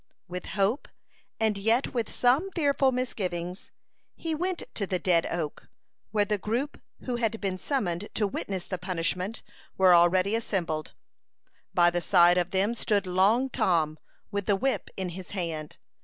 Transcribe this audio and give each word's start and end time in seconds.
With 0.27 0.47
hope, 0.57 0.87
and 1.39 1.59
yet 1.59 1.93
with 1.93 2.11
some 2.11 2.49
fearful 2.55 2.91
misgivings, 2.91 3.69
he 4.15 4.33
went 4.33 4.63
to 4.73 4.87
the 4.87 4.97
"dead 4.97 5.27
oak," 5.27 5.67
where 6.09 6.25
the 6.25 6.39
group 6.39 6.81
who 7.03 7.17
had 7.17 7.39
been 7.39 7.59
summoned 7.59 8.07
to 8.15 8.25
witness 8.25 8.65
the 8.65 8.79
punishment 8.79 9.43
were 9.77 9.93
already 9.93 10.33
assembled. 10.33 10.95
By 11.75 11.91
the 11.91 12.01
side 12.01 12.39
of 12.39 12.49
them 12.49 12.73
stood 12.73 13.05
Long 13.05 13.47
Tom, 13.51 13.99
with 14.31 14.47
the 14.47 14.55
whip 14.55 14.89
in 14.97 15.09
his 15.09 15.29
hand. 15.37 15.77